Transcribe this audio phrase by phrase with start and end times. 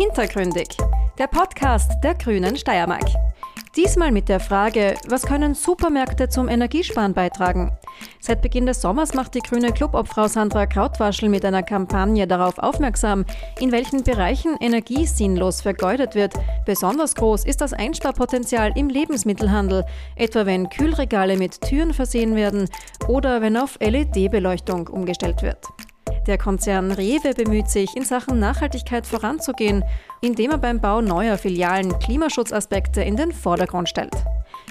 [0.00, 0.68] Hintergründig,
[1.18, 3.04] der Podcast der Grünen Steiermark.
[3.76, 7.70] Diesmal mit der Frage, was können Supermärkte zum Energiesparen beitragen?
[8.18, 13.26] Seit Beginn des Sommers macht die grüne Clubobfrau Sandra Krautwaschel mit einer Kampagne darauf aufmerksam,
[13.60, 16.32] in welchen Bereichen Energie sinnlos vergeudet wird.
[16.64, 19.84] Besonders groß ist das Einsparpotenzial im Lebensmittelhandel,
[20.16, 22.70] etwa wenn Kühlregale mit Türen versehen werden
[23.06, 25.58] oder wenn auf LED-Beleuchtung umgestellt wird.
[26.26, 29.82] Der Konzern Rewe bemüht sich, in Sachen Nachhaltigkeit voranzugehen,
[30.20, 34.14] indem er beim Bau neuer Filialen Klimaschutzaspekte in den Vordergrund stellt.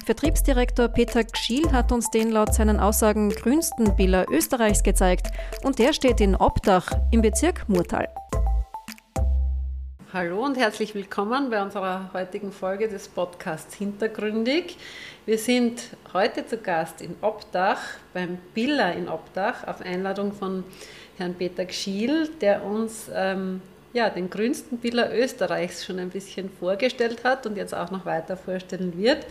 [0.06, 5.28] Vertriebsdirektor Peter Gschiel hat uns den laut seinen Aussagen grünsten Biller Österreichs gezeigt
[5.64, 8.08] und der steht in Obdach im Bezirk Murtal.
[10.12, 14.78] Hallo und herzlich willkommen bei unserer heutigen Folge des Podcasts Hintergründig.
[15.28, 17.78] Wir sind heute zu Gast in Obdach,
[18.12, 20.64] beim Biller in Obdach, auf Einladung von
[21.20, 23.62] Herrn Peter Gschiel, der uns ähm,
[23.94, 28.38] ja, den grünsten Biller Österreichs schon ein bisschen vorgestellt hat und jetzt auch noch weiter
[28.38, 29.26] vorstellen wird.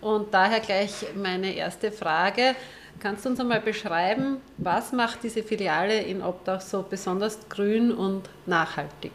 [0.00, 2.56] Und daher gleich meine erste Frage.
[2.98, 8.22] Kannst du uns einmal beschreiben, was macht diese Filiale in Obdach so besonders grün und
[8.46, 9.12] nachhaltig?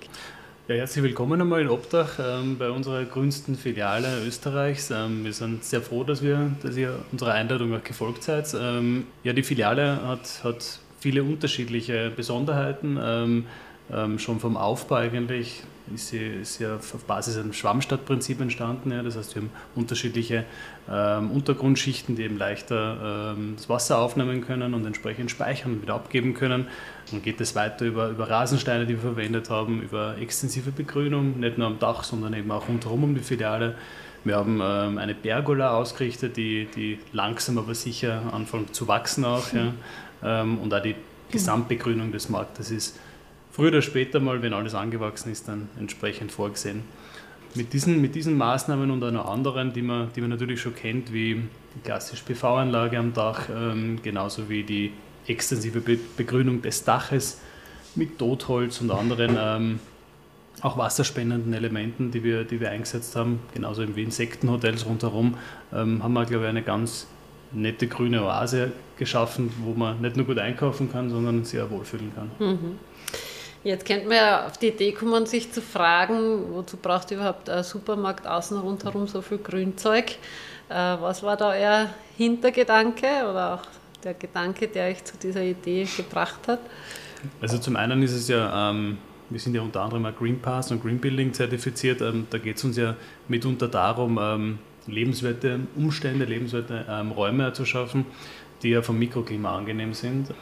[0.68, 4.92] Ja, herzlich willkommen einmal in Obdach ähm, bei unserer grünsten Filiale Österreichs.
[4.92, 8.54] Ähm, wir sind sehr froh, dass, wir, dass ihr unserer Einladung auch gefolgt seid.
[8.60, 12.98] Ähm, ja, die Filiale hat, hat viele unterschiedliche Besonderheiten.
[13.02, 13.46] Ähm,
[13.92, 18.92] ähm, schon vom Aufbau eigentlich ist sie, ist sie auf Basis eines Schwammstadtprinzip entstanden.
[18.92, 19.02] Ja.
[19.02, 20.44] Das heißt, wir haben unterschiedliche
[20.92, 25.96] ähm, Untergrundschichten, die eben leichter ähm, das Wasser aufnehmen können und entsprechend speichern und wieder
[25.96, 26.68] abgeben können.
[27.12, 31.58] Dann geht es weiter über, über Rasensteine, die wir verwendet haben, über extensive Begrünung, nicht
[31.58, 33.76] nur am Dach, sondern eben auch rundherum um die Filiale.
[34.26, 39.54] Wir haben ähm, eine Pergola ausgerichtet, die, die langsam aber sicher anfängt zu wachsen auch.
[39.54, 39.72] Ja.
[40.24, 40.96] Ähm, und auch die
[41.32, 43.00] Gesamtbegrünung des Marktes ist
[43.52, 46.84] früher oder später mal, wenn alles angewachsen ist, dann entsprechend vorgesehen.
[47.56, 51.12] Mit diesen, mit diesen Maßnahmen und einer anderen, die man, die man natürlich schon kennt,
[51.12, 51.42] wie
[51.76, 54.94] die klassische PV-Anlage am Dach, ähm, genauso wie die
[55.28, 57.40] extensive Be Begrünung des Daches
[57.96, 59.80] mit Totholz und anderen ähm,
[60.62, 65.36] auch wasserspendenden Elementen, die wir, die wir eingesetzt haben, genauso wie Insektenhotels rundherum,
[65.74, 67.08] ähm, haben wir, glaube ich, eine ganz
[67.52, 72.32] nette grüne Oase geschaffen, wo man nicht nur gut einkaufen kann, sondern sehr wohlfühlen kann.
[72.40, 72.80] Mhm.
[73.64, 77.64] Jetzt könnte man ja auf die Idee kommen, sich zu fragen, wozu braucht überhaupt ein
[77.64, 80.12] Supermarkt außen rundherum so viel Grünzeug?
[80.70, 83.68] Äh, was war da euer Hintergedanke oder auch
[84.04, 86.60] der Gedanke, der euch zu dieser Idee gebracht hat?
[87.42, 90.72] Also zum einen ist es ja, ähm, wir sind ja unter anderem auch Green Pass
[90.72, 92.02] und Green Building zertifiziert.
[92.02, 92.96] Ähm, da geht es uns ja
[93.28, 98.06] mitunter darum, ähm, lebenswerte Umstände, lebenswerte ähm, Räume zu schaffen,
[98.64, 100.34] die ja vom Mikroklima angenehm sind.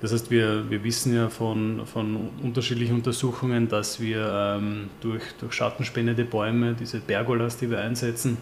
[0.00, 5.52] Das heißt, wir, wir wissen ja von, von unterschiedlichen Untersuchungen, dass wir ähm, durch, durch
[5.52, 8.36] schattenspendende Bäume, diese Pergolas, die wir einsetzen,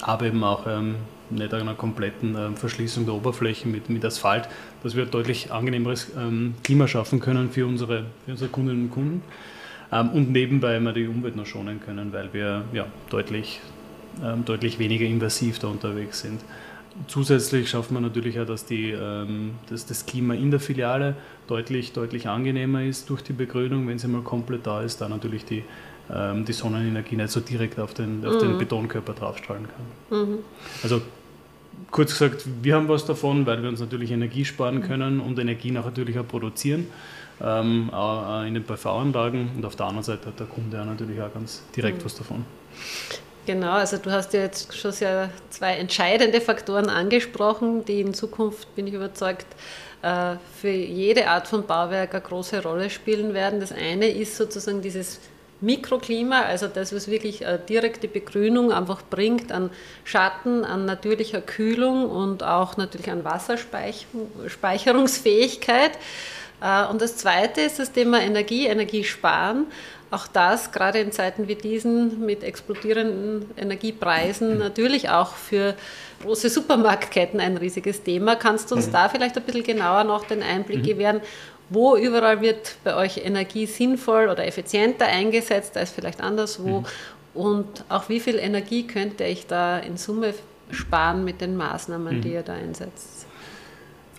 [0.00, 0.94] aber eben auch ähm,
[1.28, 4.48] nicht einer kompletten ähm, Verschließung der Oberflächen mit, mit Asphalt,
[4.82, 9.22] dass wir deutlich angenehmeres ähm, Klima schaffen können für unsere, für unsere Kundinnen und Kunden.
[9.92, 13.60] Ähm, und nebenbei immer die Umwelt noch schonen können, weil wir ja, deutlich
[14.24, 16.40] ähm, deutlich weniger invasiv da unterwegs sind.
[17.06, 21.14] Zusätzlich schafft man natürlich auch, dass, die, ähm, dass das Klima in der Filiale
[21.46, 25.44] deutlich, deutlich angenehmer ist durch die Begrünung, wenn sie mal komplett da ist, da natürlich
[25.44, 25.62] die,
[26.12, 28.38] ähm, die Sonnenenergie nicht so direkt auf den, auf mhm.
[28.40, 30.18] den Betonkörper draufstrahlen kann.
[30.18, 30.38] Mhm.
[30.82, 31.00] Also
[31.90, 34.82] kurz gesagt, wir haben was davon, weil wir uns natürlich Energie sparen mhm.
[34.82, 36.86] können und Energie natürlich auch produzieren
[37.42, 41.20] ähm, auch in den PV-Anlagen und auf der anderen Seite hat der Kunde auch natürlich
[41.20, 42.04] auch ganz direkt mhm.
[42.04, 42.44] was davon.
[43.50, 48.72] Genau, also du hast ja jetzt schon sehr zwei entscheidende Faktoren angesprochen, die in Zukunft,
[48.76, 49.46] bin ich überzeugt,
[50.02, 53.58] äh, für jede Art von Bauwerk eine große Rolle spielen werden.
[53.58, 55.18] Das eine ist sozusagen dieses
[55.60, 59.70] Mikroklima, also das, was wirklich direkte Begrünung einfach bringt an
[60.04, 65.98] Schatten, an natürlicher Kühlung und auch natürlich an Wasserspeicherungsfähigkeit.
[66.60, 69.66] Äh, und das zweite ist das Thema Energie, Energiesparen.
[70.10, 75.74] Auch das, gerade in Zeiten wie diesen mit explodierenden Energiepreisen, natürlich auch für
[76.22, 78.34] große Supermarktketten ein riesiges Thema.
[78.34, 78.92] Kannst du uns mhm.
[78.92, 80.86] da vielleicht ein bisschen genauer noch den Einblick mhm.
[80.86, 81.20] gewähren,
[81.68, 86.80] wo überall wird bei euch Energie sinnvoll oder effizienter eingesetzt als vielleicht anderswo?
[86.80, 86.86] Mhm.
[87.32, 90.34] Und auch wie viel Energie könnte ich da in Summe
[90.72, 93.26] sparen mit den Maßnahmen, die ihr da einsetzt?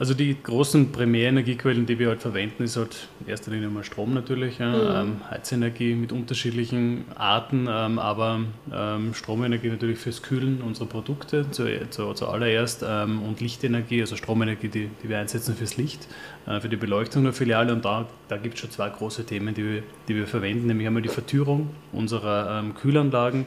[0.01, 4.15] Also die großen Primärenergiequellen, die wir halt verwenden, ist halt in erster Linie mal Strom
[4.15, 5.11] natürlich, ja, mhm.
[5.11, 8.39] ähm, Heizenergie mit unterschiedlichen Arten, ähm, aber
[8.73, 14.69] ähm, Stromenergie natürlich fürs Kühlen unserer Produkte zu, zu, zuallererst ähm, und Lichtenergie, also Stromenergie,
[14.69, 16.07] die, die wir einsetzen fürs Licht,
[16.47, 19.53] äh, für die Beleuchtung der Filiale und da, da gibt es schon zwei große Themen,
[19.53, 23.45] die wir, die wir verwenden, nämlich einmal die Vertürung unserer ähm, Kühlanlagen,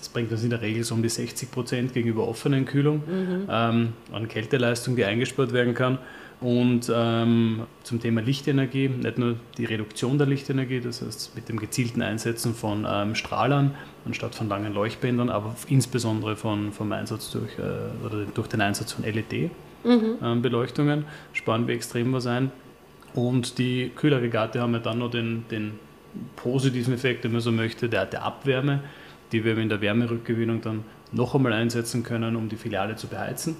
[0.00, 3.48] das bringt uns in der Regel so um die 60 Prozent gegenüber offenen Kühlung mhm.
[3.50, 5.98] ähm, an Kälteleistung, die eingespart werden kann.
[6.40, 11.58] Und ähm, zum Thema Lichtenergie, nicht nur die Reduktion der Lichtenergie, das heißt mit dem
[11.58, 13.74] gezielten Einsetzen von ähm, Strahlern
[14.06, 18.92] anstatt von langen Leuchtbändern, aber insbesondere von, vom Einsatz durch, äh, oder durch den Einsatz
[18.92, 21.04] von LED-Beleuchtungen mhm.
[21.04, 22.50] ähm, sparen wir extrem was ein.
[23.12, 25.72] Und die Kühlaggregate haben ja dann noch den, den
[26.36, 28.80] positiven Effekt, wenn man so möchte, der, der Abwärme
[29.32, 33.56] die wir in der Wärmerückgewinnung dann noch einmal einsetzen können, um die Filiale zu beheizen.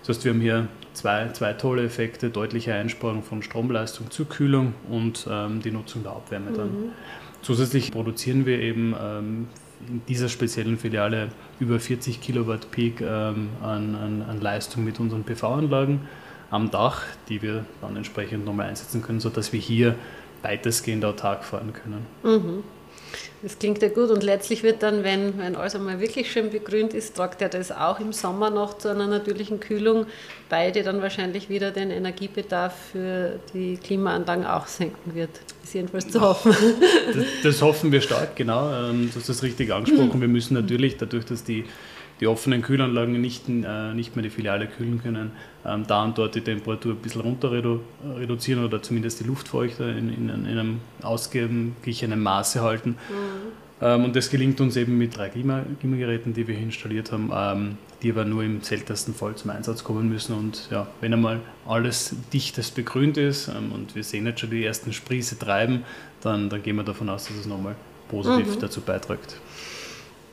[0.00, 4.74] Das heißt, wir haben hier zwei, zwei tolle Effekte, deutliche Einsparung von Stromleistung zur Kühlung
[4.88, 6.68] und ähm, die Nutzung der Abwärme dann.
[6.68, 6.90] Mhm.
[7.42, 9.48] Zusätzlich produzieren wir eben ähm,
[9.86, 11.28] in dieser speziellen Filiale
[11.60, 16.00] über 40 Kilowatt Peak ähm, an, an, an, Leistung mit unseren PV-Anlagen
[16.50, 19.94] am Dach, die wir dann entsprechend nochmal einsetzen können, sodass wir hier
[20.42, 22.06] weitestgehend autark fahren können.
[22.22, 22.64] Mhm.
[23.42, 26.92] Das klingt ja gut und letztlich wird dann, wenn, wenn alles einmal wirklich schön begrünt
[26.92, 30.06] ist, tragt er das auch im Sommer noch zu einer natürlichen Kühlung
[30.48, 35.30] bei, die dann wahrscheinlich wieder den Energiebedarf für die Klimaanlagen auch senken wird.
[35.62, 36.54] Ist jedenfalls zu hoffen.
[37.14, 38.70] Das, das hoffen wir stark, genau.
[38.72, 40.20] Ähm, du hast das richtig angesprochen.
[40.20, 41.64] Wir müssen natürlich dadurch, dass die
[42.20, 45.32] die offenen Kühlanlagen nicht, äh, nicht mehr die Filiale kühlen können,
[45.64, 47.80] ähm, da und dort die Temperatur ein bisschen runter redu
[48.16, 52.90] reduzieren oder zumindest die Luftfeuchte in, in, in einem ausgeglichenen Maße halten.
[52.90, 53.68] Mhm.
[53.80, 57.30] Ähm, und das gelingt uns eben mit drei Klima Klimageräten, die wir hier installiert haben,
[57.32, 60.36] ähm, die aber nur im seltensten Fall zum Einsatz kommen müssen.
[60.36, 64.64] Und ja, wenn einmal alles dichtest begrünt ist ähm, und wir sehen jetzt schon die
[64.64, 65.84] ersten Sprieße treiben,
[66.22, 67.76] dann, dann gehen wir davon aus, dass es nochmal
[68.08, 68.60] positiv mhm.
[68.60, 69.36] dazu beiträgt.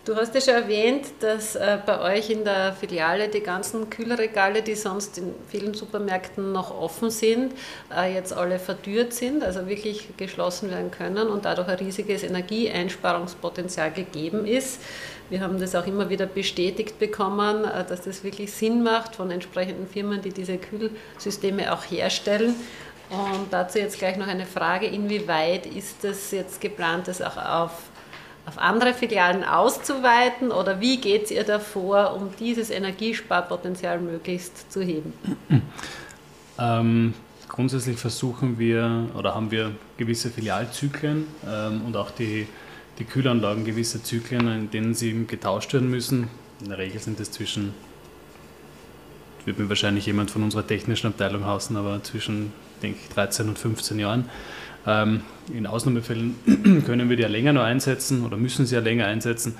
[0.05, 4.61] Du hast ja schon erwähnt, dass äh, bei euch in der Filiale die ganzen Kühlregale,
[4.61, 7.53] die sonst in vielen Supermärkten noch offen sind,
[7.91, 13.89] äh, jetzt alle verdürt sind, also wirklich geschlossen werden können und dadurch ein riesiges Energieeinsparungspotenzial
[13.89, 14.79] gegeben ist.
[15.31, 19.31] Wir haben das auch immer wieder bestätigt bekommen, äh, dass das wirklich Sinn macht von
[19.31, 22.53] entsprechenden Firmen, die diese Kühlsysteme auch herstellen.
[23.09, 27.71] Und dazu jetzt gleich noch eine Frage, inwieweit ist das jetzt geplant, das auch auf
[28.45, 35.13] auf andere Filialen auszuweiten oder wie geht ihr davor, um dieses Energiesparpotenzial möglichst zu heben?
[36.57, 37.13] Ähm,
[37.49, 42.47] grundsätzlich versuchen wir oder haben wir gewisse Filialzyklen ähm, und auch die,
[42.99, 46.29] die Kühlanlagen gewisse Zyklen, in denen sie getauscht werden müssen.
[46.61, 47.73] In der Regel sind es zwischen,
[49.43, 53.59] wird mir wahrscheinlich jemand von unserer technischen Abteilung hausen, aber zwischen, denke ich, 13 und
[53.59, 54.29] 15 Jahren.
[54.87, 55.21] Ähm,
[55.53, 56.35] in Ausnahmefällen
[56.85, 59.55] können wir die ja länger noch einsetzen oder müssen sie ja länger einsetzen.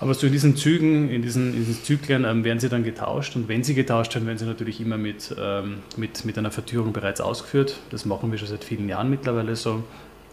[0.00, 3.36] Aber so in diesen Zügen, in diesen, in diesen Zyklen ähm, werden sie dann getauscht
[3.36, 6.94] und wenn sie getauscht werden, werden sie natürlich immer mit, ähm, mit, mit einer Vertürung
[6.94, 7.78] bereits ausgeführt.
[7.90, 9.84] Das machen wir schon seit vielen Jahren mittlerweile so.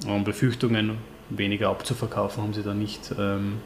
[0.08, 0.92] Und Befürchtungen,
[1.30, 3.58] weniger abzuverkaufen, haben sie dann nicht, ähm,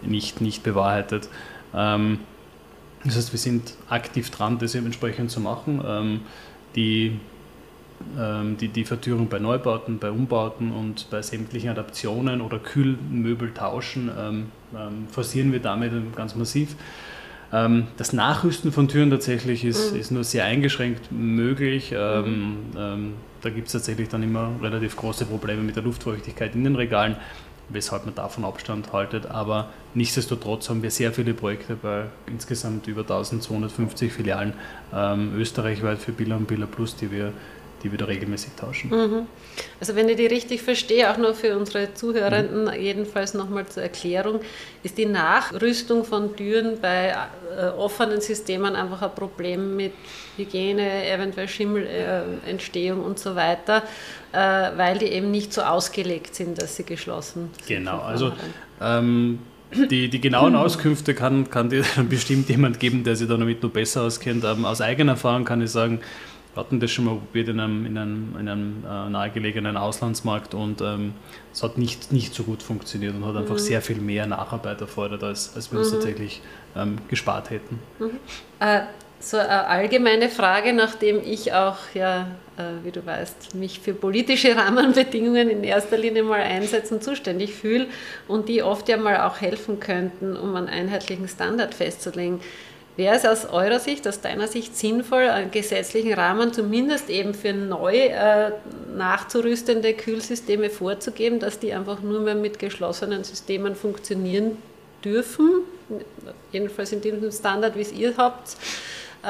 [0.00, 1.28] nicht, nicht bewahrheitet.
[1.74, 2.20] Ähm,
[3.04, 5.82] das heißt, wir sind aktiv dran, das eben entsprechend zu machen.
[5.86, 6.20] Ähm,
[6.74, 7.18] die
[8.58, 15.06] die, die Vertürung bei Neubauten, bei Umbauten und bei sämtlichen Adaptionen oder Kühlmöbeltauschen ähm, ähm,
[15.10, 16.76] forcieren wir damit ganz massiv.
[17.52, 20.00] Ähm, das Nachrüsten von Türen tatsächlich ist, mhm.
[20.00, 21.92] ist nur sehr eingeschränkt möglich.
[21.94, 22.56] Ähm, mhm.
[22.76, 23.12] Ähm,
[23.42, 27.16] da gibt es tatsächlich dann immer relativ große Probleme mit der Luftfeuchtigkeit in den Regalen,
[27.68, 29.26] weshalb man davon Abstand haltet.
[29.26, 34.52] Aber nichtsdestotrotz haben wir sehr viele Projekte bei insgesamt über 1250 Filialen
[35.36, 37.32] österreichweit für Billa und Billa Plus, die wir
[37.82, 38.90] die wir da regelmäßig tauschen.
[38.90, 39.26] Mhm.
[39.78, 42.80] Also wenn ich die richtig verstehe, auch nur für unsere Zuhörenden, mhm.
[42.80, 44.40] jedenfalls nochmal zur Erklärung,
[44.82, 47.14] ist die Nachrüstung von Türen bei
[47.56, 49.92] äh, offenen Systemen einfach ein Problem mit
[50.36, 53.82] Hygiene, eventuell Schimmelentstehung äh, und so weiter,
[54.32, 57.66] äh, weil die eben nicht so ausgelegt sind, dass sie geschlossen sind.
[57.66, 58.32] Genau, also
[58.80, 59.40] ähm,
[59.72, 63.72] die, die genauen Auskünfte kann, kann dir bestimmt jemand geben, der sich da damit nur
[63.72, 64.44] besser auskennt.
[64.44, 66.00] Ähm, aus eigener Erfahrung kann ich sagen,
[66.54, 70.54] wir hatten das schon mal probiert in einem, in einem, in einem äh, nahegelegenen Auslandsmarkt
[70.54, 71.14] und ähm,
[71.52, 73.60] es hat nicht, nicht so gut funktioniert und hat einfach mhm.
[73.60, 75.94] sehr viel mehr Nacharbeit erfordert, als, als wir uns mhm.
[75.94, 76.42] tatsächlich
[76.76, 77.78] ähm, gespart hätten.
[77.98, 78.10] Mhm.
[78.58, 78.80] Äh,
[79.22, 84.56] so eine allgemeine Frage, nachdem ich auch, ja, äh, wie du weißt, mich für politische
[84.56, 87.86] Rahmenbedingungen in erster Linie mal einsetzen zuständig fühle
[88.28, 92.40] und die oft ja mal auch helfen könnten, um einen einheitlichen Standard festzulegen.
[93.00, 97.54] Wäre es aus eurer Sicht, aus deiner Sicht sinnvoll, einen gesetzlichen Rahmen zumindest eben für
[97.54, 98.50] neu äh,
[98.94, 104.58] nachzurüstende Kühlsysteme vorzugeben, dass die einfach nur mehr mit geschlossenen Systemen funktionieren
[105.02, 105.62] dürfen?
[106.52, 108.50] Jedenfalls in diesem Standard, wie es ihr habt.
[109.22, 109.26] Äh,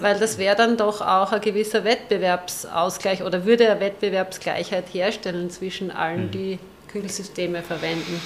[0.00, 5.92] weil das wäre dann doch auch ein gewisser Wettbewerbsausgleich oder würde eine Wettbewerbsgleichheit herstellen zwischen
[5.92, 6.30] allen, mhm.
[6.32, 8.20] die Kühlsysteme verwenden.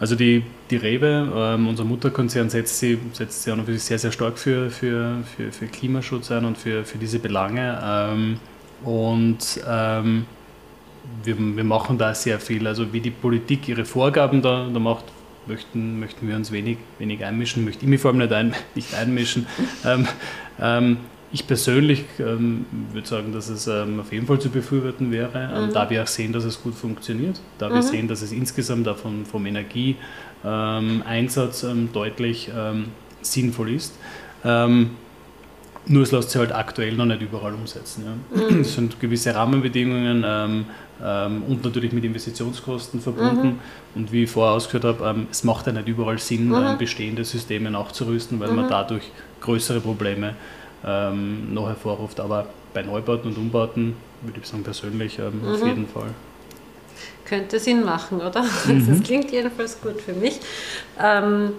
[0.00, 4.10] Also die, die Rewe, ähm, unser Mutterkonzern, setzt sich, setzt sich auch natürlich sehr, sehr
[4.10, 7.78] stark für, für, für, für Klimaschutz ein und für, für diese Belange.
[7.84, 8.40] Ähm,
[8.82, 10.24] und ähm,
[11.22, 12.66] wir, wir machen da sehr viel.
[12.66, 15.04] Also wie die Politik ihre Vorgaben da, da macht,
[15.46, 18.94] möchten, möchten wir uns wenig, wenig einmischen, möchte ich mich vor allem nicht, ein, nicht
[18.94, 19.46] einmischen.
[21.32, 25.66] Ich persönlich ähm, würde sagen, dass es ähm, auf jeden Fall zu befürworten wäre, ähm,
[25.66, 25.72] mhm.
[25.72, 27.74] da wir auch sehen, dass es gut funktioniert, da mhm.
[27.74, 32.86] wir sehen, dass es insgesamt auch vom, vom Energieeinsatz ähm, deutlich ähm,
[33.22, 33.94] sinnvoll ist.
[35.86, 38.04] Nur es lässt sich halt aktuell noch nicht überall umsetzen.
[38.04, 38.12] Ja.
[38.50, 38.60] Mhm.
[38.60, 40.66] Es sind gewisse Rahmenbedingungen
[40.98, 43.46] und natürlich mit Investitionskosten verbunden.
[43.46, 43.58] Mhm.
[43.94, 46.76] Und wie ich vorher ausgeführt habe, es macht ja nicht überall Sinn, mhm.
[46.78, 48.70] bestehende Systeme nachzurüsten, weil man mhm.
[48.70, 49.10] dadurch
[49.40, 50.34] größere Probleme hat
[50.86, 52.20] ähm, noch hervorruft.
[52.20, 55.54] Aber bei Neubauten und Umbauten würde ich sagen persönlich ähm, mhm.
[55.54, 56.10] auf jeden Fall.
[57.24, 58.44] Könnte Sinn machen, oder?
[58.66, 58.86] Mhm.
[58.88, 60.40] Das klingt jedenfalls gut für mich.
[61.02, 61.52] Ähm,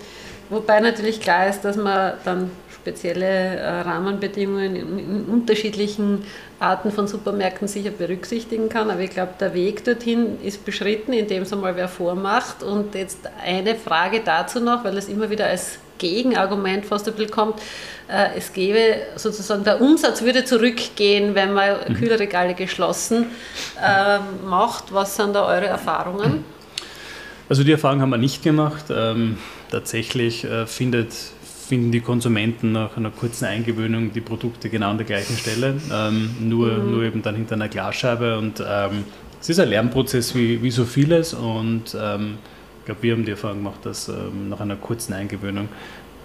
[0.50, 2.52] wobei natürlich klar ist, dass man dann
[2.82, 6.26] spezielle äh, Rahmenbedingungen in, in, unterschiedlichen
[6.60, 8.90] Arten von Supermärkten sicher berücksichtigen kann.
[8.90, 12.64] Aber ich glaube, der Weg dorthin ist beschritten, indem es einmal wer vormacht.
[12.64, 17.32] Und jetzt eine Frage dazu noch, weil es immer wieder als Gegenargument fast ein bisschen
[17.32, 17.60] kommt,
[18.10, 21.94] äh, es gäbe sozusagen, der Umsatz würde zurückgehen, wenn man mhm.
[21.94, 23.28] Kühlregale geschlossen
[23.82, 24.94] äh, macht.
[24.94, 26.44] Was sind da eure Erfahrungen?
[27.48, 28.86] Also die Erfahrung haben wir nicht gemacht.
[28.90, 29.38] Ähm,
[29.70, 31.14] tatsächlich äh, findet,
[31.68, 36.36] finden die Konsumenten nach einer kurzen Eingewöhnung die Produkte genau an der gleichen Stelle, ähm,
[36.40, 36.92] nur, mhm.
[36.92, 38.38] nur eben dann hinter einer Glasscheibe.
[38.38, 39.06] Und ähm,
[39.40, 42.38] es ist ein Lernprozess wie, wie so vieles und ähm,
[42.82, 45.70] ich glaube, wir haben die Erfahrung gemacht, dass ähm, nach einer kurzen Eingewöhnung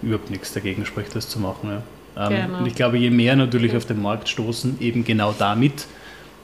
[0.01, 1.69] überhaupt nichts dagegen spricht, das zu machen.
[2.15, 2.29] Ja.
[2.29, 2.57] Ähm, genau.
[2.59, 5.85] Und ich glaube, je mehr natürlich auf den Markt stoßen, eben genau damit,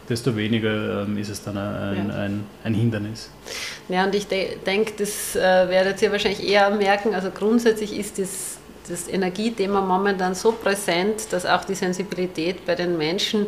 [0.08, 2.16] desto weniger ähm, ist es dann ein, ja.
[2.16, 3.32] ein, ein, Hindernis.
[3.90, 7.16] Ja, und ich de denke, das äh, werdet ihr wahrscheinlich eher merken.
[7.16, 13.00] Also grundsätzlich ist das, das Energiethema momentan so präsent, dass auch die Sensibilität bei den
[13.00, 13.48] Menschen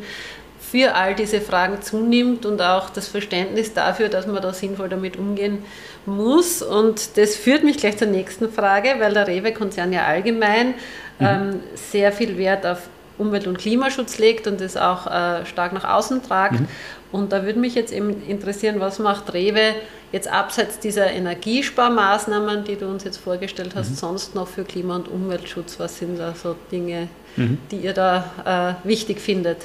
[0.71, 5.17] für all diese Fragen zunimmt und auch das Verständnis dafür, dass man da sinnvoll damit
[5.17, 5.59] umgehen
[6.05, 6.61] muss.
[6.61, 10.69] Und das führt mich gleich zur nächsten Frage, weil der Rewe-Konzern ja allgemein
[11.19, 11.25] mhm.
[11.25, 15.85] ähm, sehr viel Wert auf Umwelt- und Klimaschutz legt und das auch äh, stark nach
[15.85, 16.59] außen tragt.
[16.59, 16.67] Mhm.
[17.11, 19.75] Und da würde mich jetzt eben interessieren, was macht Rewe
[20.11, 23.95] jetzt abseits dieser Energiesparmaßnahmen, die du uns jetzt vorgestellt hast, mhm.
[23.95, 25.79] sonst noch für Klima- und Umweltschutz?
[25.79, 27.07] Was sind da so Dinge,
[27.37, 27.59] mhm.
[27.71, 29.59] die ihr da äh, wichtig findet?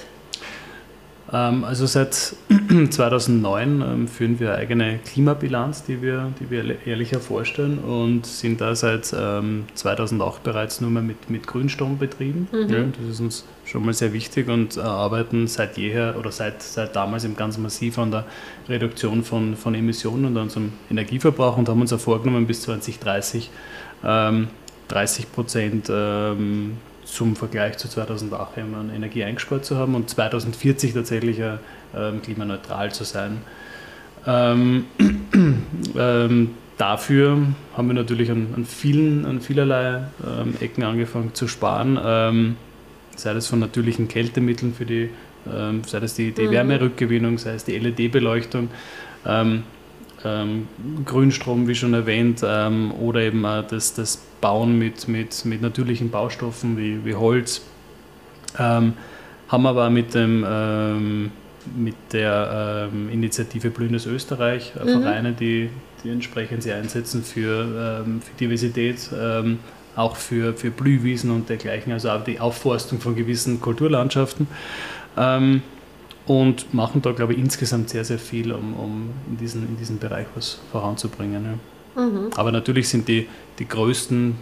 [1.33, 2.35] Ähm, also seit
[2.91, 8.75] 2009 ähm, führen wir eigene Klimabilanz, die wir, die wir jährlich hervorstellen und sind da
[8.75, 12.49] seit 2008 ähm, bereits nur mehr mit, mit Grünstrom betrieben.
[12.53, 12.93] Mhm.
[12.99, 16.97] Das ist uns schon mal sehr wichtig und äh, arbeiten seit jeher oder seit, seit
[16.97, 18.25] damals eben ganz massiv an der
[18.69, 23.51] Reduktion von, von Emissionen und an unserem Energieverbrauch und haben uns auch vorgenommen, bis 2030
[24.03, 25.91] 30 Prozent
[27.13, 31.59] zum Vergleich zu 2008 an Energie eingespart zu haben und 2040 tatsächlich äh,
[32.23, 33.39] klimaneutral zu sein.
[34.27, 34.85] Ähm,
[35.97, 37.39] ähm, dafür
[37.77, 42.57] haben wir natürlich an, an vielen, an vielerlei ähm, Ecken angefangen zu sparen, ähm,
[43.17, 45.11] sei es von natürlichen Kältemitteln für die,
[45.53, 46.51] ähm, sei es die, die mhm.
[46.53, 48.69] Wärmerückgewinnung, sei es die LED-Beleuchtung.
[50.25, 50.69] Ähm,
[51.07, 56.11] Grünstrom, wie schon erwähnt, ähm, oder eben auch das, das Bauen mit, mit, mit natürlichen
[56.11, 57.63] Baustoffen wie, wie Holz.
[58.59, 58.95] Ähm,
[59.49, 61.31] haben aber mit, dem, ähm,
[61.75, 65.03] mit der ähm, Initiative Blühendes Österreich äh, mhm.
[65.03, 65.71] Vereine, die,
[66.05, 69.11] die entsprechend sich einsetzen für, ähm, für Diversität,
[69.97, 74.47] auch für, für Blühwiesen und dergleichen, also auch die Aufforstung von gewissen Kulturlandschaften.
[76.31, 79.99] Und machen da, glaube ich, insgesamt sehr, sehr viel, um, um in, diesen, in diesem
[79.99, 81.59] Bereich was voranzubringen.
[81.97, 82.03] Ja.
[82.03, 82.31] Mhm.
[82.37, 83.27] Aber natürlich sind die,
[83.59, 84.37] die, größten,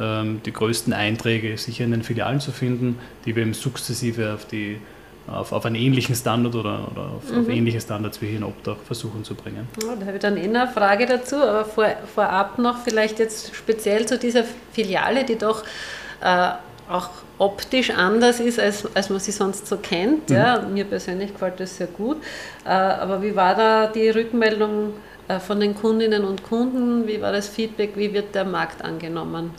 [0.00, 4.46] ähm, die größten Einträge sicher in den Filialen zu finden, die wir eben sukzessive auf,
[4.46, 4.78] die,
[5.26, 7.40] auf, auf einen ähnlichen Standard oder, oder auf, mhm.
[7.40, 9.68] auf, ähnliche Standards wie hier in Obdach versuchen zu bringen.
[9.82, 13.54] Ja, da habe ich dann eh eine Frage dazu, aber vor, vorab noch vielleicht jetzt
[13.54, 15.62] speziell zu dieser Filiale, die doch
[16.22, 16.52] äh,
[16.88, 20.30] auch optisch anders ist, als, als man sie sonst so kennt.
[20.30, 20.36] Mhm.
[20.36, 20.62] Ja.
[20.62, 22.18] Mir persönlich gefällt das sehr gut.
[22.64, 24.94] Äh, aber wie war da die Rückmeldung
[25.28, 27.06] äh, von den Kundinnen und Kunden?
[27.06, 27.92] Wie war das Feedback?
[27.96, 29.50] Wie wird der Markt angenommen?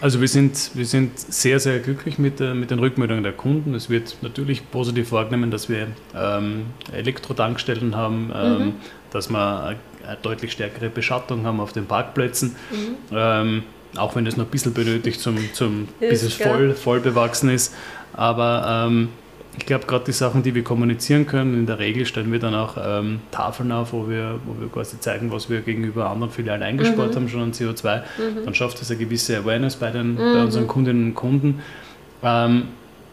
[0.00, 3.74] Also wir sind, wir sind sehr, sehr glücklich mit, äh, mit den Rückmeldungen der Kunden.
[3.74, 8.74] Es wird natürlich positiv wahrgenommen, dass wir ähm, Elektrotankstellen haben, ähm, mhm.
[9.10, 9.78] dass wir eine
[10.22, 12.56] deutlich stärkere Beschattung haben auf den Parkplätzen.
[12.70, 12.96] Mhm.
[13.12, 13.62] Ähm,
[13.98, 17.74] auch wenn es noch ein bisschen benötigt, zum, zum, bis es voll, voll bewachsen ist.
[18.12, 19.08] Aber ähm,
[19.58, 22.54] ich glaube, gerade die Sachen, die wir kommunizieren können, in der Regel stellen wir dann
[22.54, 26.62] auch ähm, Tafeln auf, wo wir, wo wir quasi zeigen, was wir gegenüber anderen Filialen
[26.62, 27.16] eingespart mhm.
[27.16, 27.98] haben, schon an CO2.
[28.00, 28.44] Mhm.
[28.44, 30.16] Dann schafft es eine gewisse Awareness bei, den, mhm.
[30.16, 31.60] bei unseren Kundinnen und Kunden.
[32.22, 32.64] Ähm,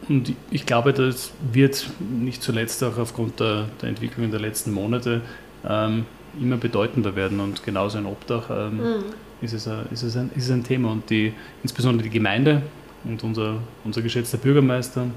[0.09, 5.21] und ich glaube, das wird nicht zuletzt auch aufgrund der, der Entwicklung der letzten Monate
[5.67, 6.05] ähm,
[6.41, 7.39] immer bedeutender werden.
[7.39, 9.03] Und genauso in Obdach ähm, mhm.
[9.43, 10.91] Ist, es ein, ist, es ein, ist es ein Thema.
[10.91, 12.61] Und die, insbesondere die Gemeinde
[13.03, 15.07] und unser, unser geschätzter Bürgermeister,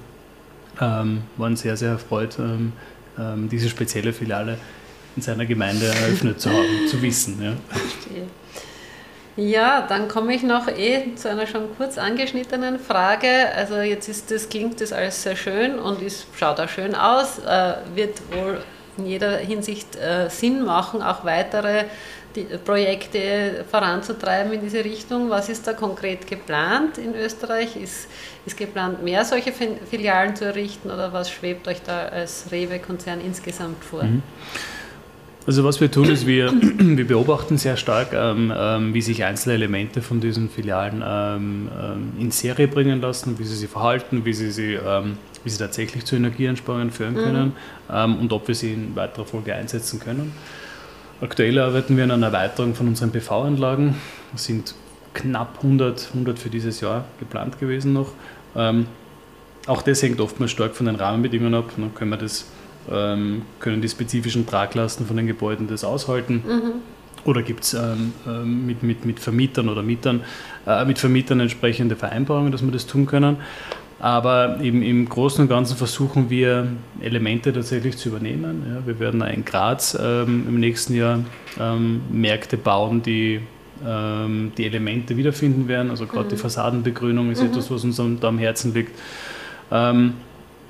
[0.81, 2.73] ähm, waren sehr, sehr erfreut, ähm,
[3.19, 4.59] ähm, diese spezielle Filiale
[5.17, 7.43] in seiner Gemeinde eröffnet zu haben, zu wissen.
[7.43, 7.53] Ja.
[9.39, 13.29] Ja, dann komme ich noch eh zu einer schon kurz angeschnittenen Frage.
[13.55, 17.39] Also jetzt ist das, klingt das alles sehr schön und es schaut auch schön aus,
[17.41, 18.63] äh, wird wohl
[18.97, 21.85] in jeder Hinsicht äh, Sinn machen, auch weitere
[22.37, 25.31] die Projekte voranzutreiben in diese Richtung.
[25.31, 27.77] Was ist da konkret geplant in Österreich?
[27.77, 28.09] Ist,
[28.45, 33.83] ist geplant, mehr solche Filialen zu errichten oder was schwebt euch da als Rewe-Konzern insgesamt
[33.83, 34.05] vor?
[34.05, 34.23] Mhm.
[35.47, 39.55] Also was wir tun, ist, wir, wir beobachten sehr stark, ähm, ähm, wie sich einzelne
[39.55, 44.33] Elemente von diesen Filialen ähm, ähm in Serie bringen lassen, wie sie sich verhalten, wie
[44.33, 47.19] sie, sie, ähm, wie sie tatsächlich zu Energieeinsparungen führen mhm.
[47.19, 47.53] können
[47.89, 48.17] mhm.
[48.17, 50.33] und ob wir sie in weiterer Folge einsetzen können.
[51.21, 53.97] Aktuell arbeiten wir an einer Erweiterung von unseren PV-Anlagen.
[54.35, 54.75] Es sind
[55.15, 58.13] knapp 100, 100 für dieses Jahr geplant gewesen noch.
[58.55, 58.87] Ähm,
[59.67, 61.71] auch das hängt oftmals stark von den Rahmenbedingungen ab.
[61.77, 62.47] Dann können, wir das,
[62.91, 66.45] ähm, können die spezifischen Traglasten von den Gebäuden das aushalten.
[66.47, 66.73] Mhm.
[67.25, 70.23] Oder gibt es ähm, ähm, mit, mit, mit Vermietern oder Mietern,
[70.67, 73.39] äh, mit Vermietern entsprechende Vereinbarungen, dass wir das tun können.
[73.99, 76.69] Aber eben im Großen und Ganzen versuchen wir
[77.01, 78.63] Elemente tatsächlich zu übernehmen.
[78.69, 81.21] Ja, wir werden in Graz ähm, im nächsten Jahr
[81.59, 83.41] ähm, Märkte bauen, die
[83.85, 85.91] ähm, die Elemente wiederfinden werden.
[85.91, 86.31] Also gerade mhm.
[86.31, 87.49] die Fassadenbegrünung ist mhm.
[87.49, 88.93] etwas, was uns da am Herzen liegt.
[89.71, 90.15] Ähm,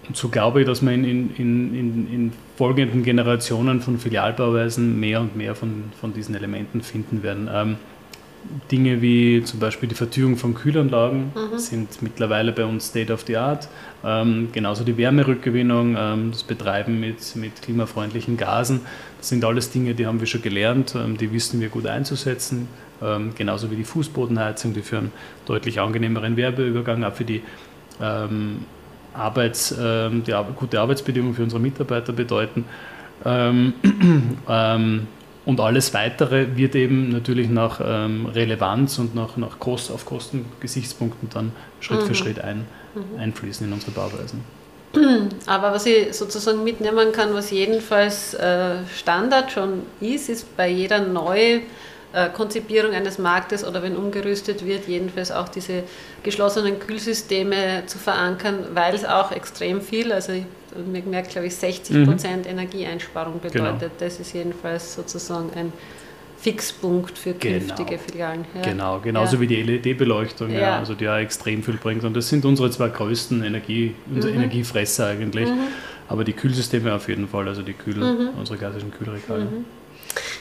[0.08, 5.20] und so glaube ich, dass wir in, in, in, in, folgenden Generationen von Filialbauweisen mehr
[5.20, 7.76] und mehr von, von diesen Elementen finden werden.
[8.46, 11.58] Ähm, Dinge wie zum Beispiel die Vertügung von Kühlanlagen mhm.
[11.58, 13.68] sind mittlerweile bei uns State of the Art.
[14.04, 18.80] Ähm, genauso die Wärmerückgewinnung, ähm, das Betreiben mit, mit klimafreundlichen Gasen.
[19.18, 22.68] Das sind alles Dinge, die haben wir schon gelernt, ähm, die wissen wir gut einzusetzen.
[23.02, 25.12] Ähm, genauso wie die Fußbodenheizung, die für einen
[25.46, 27.42] deutlich angenehmeren Werbeübergang, auch für die,
[28.00, 28.64] ähm,
[29.12, 32.64] Arbeits, ähm, die gute Arbeitsbedingungen für unsere Mitarbeiter bedeuten.
[35.46, 41.30] Und alles Weitere wird eben natürlich nach ähm, Relevanz und nach, nach Kost, auf Kostengesichtspunkten
[41.32, 42.06] dann Schritt mhm.
[42.06, 43.18] für Schritt ein, mhm.
[43.18, 44.44] einfließen in unsere Bauweisen.
[45.46, 51.00] Aber was ich sozusagen mitnehmen kann, was jedenfalls äh, Standard schon ist, ist bei jeder
[51.00, 51.62] neuen
[52.12, 55.84] äh, Konzipierung eines Marktes oder wenn umgerüstet wird, jedenfalls auch diese
[56.24, 60.32] geschlossenen Kühlsysteme zu verankern, weil es auch extrem viel, also
[60.86, 62.52] mir gemerkt, glaube ich, 60 Prozent mhm.
[62.52, 63.80] Energieeinsparung bedeutet.
[63.80, 63.92] Genau.
[63.98, 65.72] Das ist jedenfalls sozusagen ein
[66.38, 67.58] Fixpunkt für genau.
[67.58, 68.02] künftige genau.
[68.02, 68.44] Filialen.
[68.54, 68.62] Ja.
[68.62, 69.42] Genau, genauso ja.
[69.42, 70.60] wie die LED-Beleuchtung, ja.
[70.60, 70.78] ja.
[70.78, 72.04] also die ja extrem viel bringt.
[72.04, 74.40] Und das sind unsere zwei größten Energie, unsere mhm.
[74.40, 75.48] Energiefresser eigentlich.
[75.48, 75.68] Mhm.
[76.08, 78.28] Aber die Kühlsysteme auf jeden Fall, also die Kühl, mhm.
[78.38, 79.48] unsere klassischen Kühlregale.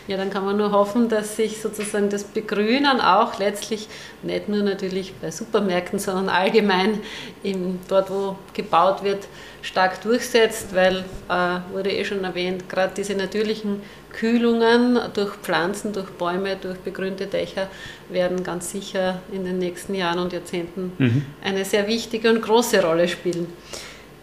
[0.07, 3.87] Ja, dann kann man nur hoffen, dass sich sozusagen das Begrünen auch letztlich
[4.21, 6.99] nicht nur natürlich bei Supermärkten, sondern allgemein
[7.41, 9.27] in, dort, wo gebaut wird,
[9.63, 13.81] stark durchsetzt, weil, äh, wurde eh schon erwähnt, gerade diese natürlichen
[14.13, 17.67] Kühlungen durch Pflanzen, durch Bäume, durch begrünte Dächer
[18.09, 21.25] werden ganz sicher in den nächsten Jahren und Jahrzehnten mhm.
[21.43, 23.47] eine sehr wichtige und große Rolle spielen.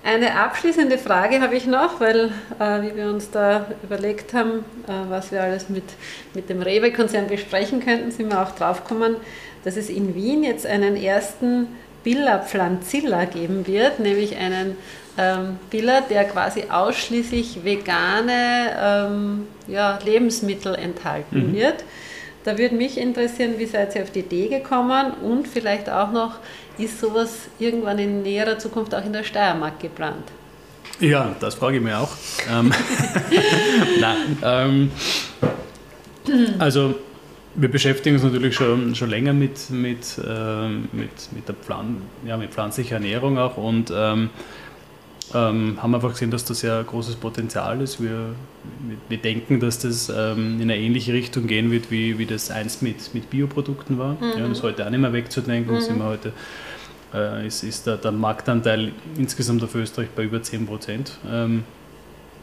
[0.05, 5.09] Eine abschließende Frage habe ich noch, weil äh, wie wir uns da überlegt haben, äh,
[5.09, 5.85] was wir alles mit,
[6.35, 9.17] mit dem Rewe-Konzern besprechen könnten, sind wir auch draufgekommen,
[9.65, 11.69] dass es in Wien jetzt einen ersten
[12.03, 14.77] Billa Pflanzilla geben wird, nämlich einen
[15.19, 21.55] ähm, Billa, der quasi ausschließlich vegane ähm, ja, Lebensmittel enthalten mhm.
[21.55, 21.85] wird.
[22.45, 26.39] Da würde mich interessieren, wie seid ihr auf die Idee gekommen und vielleicht auch noch,
[26.79, 30.25] ist sowas irgendwann in näherer Zukunft auch in der Steiermark geplant?
[31.01, 32.11] Ja, das frage ich mir auch.
[32.51, 32.73] Ähm,
[34.01, 34.91] Nein, ähm,
[36.59, 36.95] also
[37.55, 42.37] wir beschäftigen uns natürlich schon, schon länger mit, mit, äh, mit, mit, der Pflan ja,
[42.37, 44.31] mit pflanzlicher Ernährung auch und ähm,
[45.35, 48.03] ähm, haben einfach gesehen, dass da sehr großes Potenzial ist.
[48.03, 48.35] Wir,
[49.09, 52.83] wir denken, dass das ähm, in eine ähnliche Richtung gehen wird, wie, wie das einst
[52.83, 54.15] mit, mit Bioprodukten war.
[54.15, 54.39] Mhm.
[54.39, 55.75] Ja, das ist heute auch nicht mehr wegzudenken.
[55.75, 55.81] Mhm.
[55.81, 56.33] Sind wir heute,
[57.15, 61.19] äh, ist, ist der, der, Marktanteil insgesamt auf Österreich bei über 10 Prozent.
[61.31, 61.65] Ähm,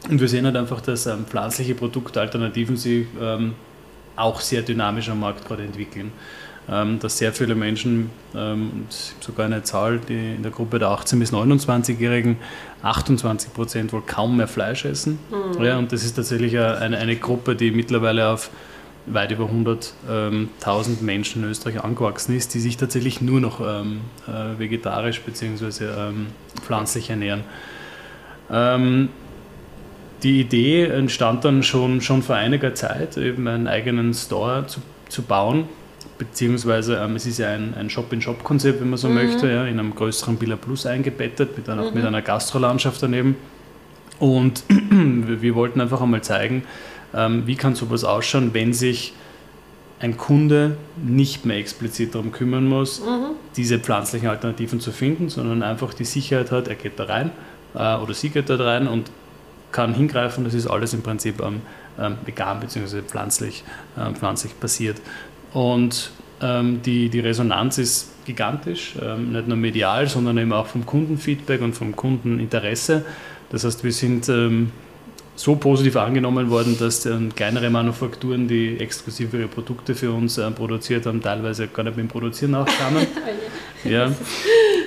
[0.08, 3.54] und wir sehen halt einfach, dass ähm, pflanzliche Produktalternativen sich ähm,
[4.16, 6.12] auch sehr dynamisch am Markt gerade entwickeln.
[6.68, 8.10] Ähm, dass sehr viele Menschen,
[9.18, 12.36] sogar eine Zahl, die in der Gruppe der 18- bis 29-Jährigen
[12.82, 15.18] 28 Prozent wohl kaum mehr Fleisch essen.
[15.30, 15.62] Mhm.
[15.62, 18.50] Ja, und das ist tatsächlich eine, eine Gruppe, die mittlerweile auf
[19.06, 20.48] weit über 100.000 ähm,
[21.00, 25.84] Menschen in Österreich angewachsen ist, die sich tatsächlich nur noch ähm, äh, vegetarisch bzw.
[25.84, 26.26] Ähm,
[26.62, 27.44] pflanzlich ernähren.
[28.50, 29.08] Ähm,
[30.22, 35.22] die Idee entstand dann schon, schon vor einiger Zeit, eben einen eigenen Store zu, zu
[35.22, 35.64] bauen,
[36.18, 39.14] beziehungsweise ähm, es ist ja ein, ein Shop-in-Shop-Konzept, wenn man so mhm.
[39.14, 41.94] möchte, ja, in einem größeren Billa Plus eingebettet, mit einer, mhm.
[41.94, 43.36] mit einer Gastrolandschaft daneben.
[44.18, 46.64] Und wir wollten einfach einmal zeigen,
[47.14, 49.14] ähm, wie kann sowas ausschauen, wenn sich
[49.98, 53.36] ein Kunde nicht mehr explizit darum kümmern muss, mhm.
[53.56, 57.30] diese pflanzlichen Alternativen zu finden, sondern einfach die Sicherheit hat, er geht da rein
[57.74, 59.10] äh, oder sie geht da rein und
[59.72, 60.44] kann hingreifen.
[60.44, 61.60] Das ist alles im Prinzip ähm,
[61.98, 63.02] ähm, vegan bzw.
[63.02, 63.62] pflanzlich,
[63.96, 65.00] äh, pflanzlich basiert.
[65.52, 66.10] Und
[66.42, 71.60] ähm, die, die Resonanz ist gigantisch, ähm, nicht nur medial, sondern eben auch vom Kundenfeedback
[71.62, 73.04] und vom Kundeninteresse.
[73.50, 74.70] Das heißt, wir sind ähm,
[75.34, 81.06] so positiv angenommen worden, dass kleinere Manufakturen, die exklusiv ihre Produkte für uns äh, produziert
[81.06, 83.06] haben, teilweise gar nicht mit dem Produzieren nachkamen.
[83.84, 84.12] ja.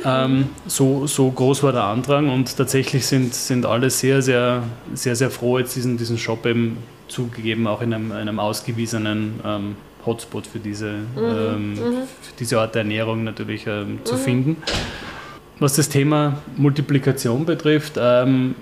[0.05, 5.15] Ähm, so, so groß war der Andrang und tatsächlich sind, sind alle sehr, sehr, sehr,
[5.15, 10.47] sehr froh, jetzt diesen, diesen Shop eben zugegeben, auch in einem, einem ausgewiesenen ähm, Hotspot
[10.47, 11.17] für diese, mhm.
[11.17, 11.77] ähm, mhm.
[12.21, 14.19] für diese Art der Ernährung natürlich ähm, zu mhm.
[14.19, 14.57] finden.
[15.59, 18.55] Was das Thema Multiplikation betrifft, ähm,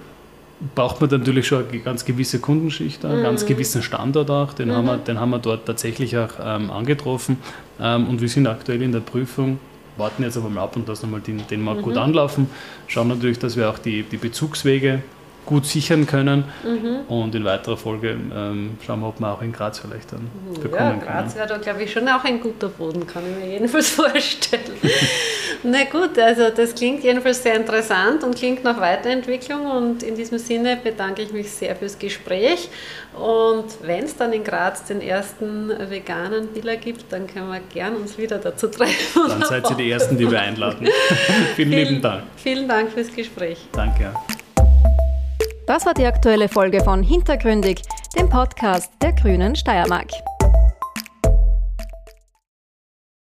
[0.76, 3.48] braucht man natürlich schon eine ganz gewisse Kundenschicht, einen ganz mhm.
[3.48, 4.54] gewissen Standort auch.
[4.54, 5.04] Den, haben wir, mhm.
[5.06, 7.38] den haben wir dort tatsächlich auch ähm, angetroffen.
[7.80, 9.60] Ähm, und wir sind aktuell in der Prüfung,
[9.98, 12.48] warten jetzt aber mal ab und lassen nochmal den, den Markt gut anlaufen.
[12.88, 15.02] Schauen natürlich, dass wir auch die, die Bezugswege
[15.46, 16.46] gut sichern können.
[16.64, 17.02] Mhm.
[17.08, 20.30] Und in weiterer Folge ähm, schauen wir, ob wir auch in Graz vielleicht dann
[20.62, 21.06] bekommen ja.
[21.06, 24.62] Graz wäre da, glaube ich, schon auch ein guter Boden, kann ich mir jedenfalls vorstellen.
[25.64, 29.66] Na gut, also das klingt jedenfalls sehr interessant und klingt nach Weiterentwicklung.
[29.66, 32.70] Und in diesem Sinne bedanke ich mich sehr fürs Gespräch.
[33.14, 37.96] Und wenn es dann in Graz den ersten veganen Biller gibt, dann können wir gern
[37.96, 39.22] uns wieder dazu treffen.
[39.28, 40.88] Dann seid ihr die Ersten, die wir einladen.
[40.88, 42.24] vielen, vielen lieben Dank.
[42.38, 43.58] Vielen Dank fürs Gespräch.
[43.72, 44.14] Danke.
[45.72, 47.82] Das war die aktuelle Folge von Hintergründig,
[48.18, 50.12] dem Podcast der Grünen Steiermark.